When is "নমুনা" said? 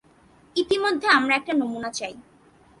1.53-1.89